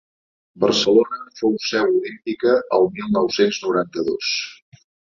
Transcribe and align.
Barcelona 0.63 1.19
fou 1.41 1.53
seu 1.67 1.85
olímpica 1.99 2.57
el 2.81 2.91
mil 2.99 3.15
nou 3.19 3.33
cents 3.39 3.63
noranta-dos. 3.67 4.35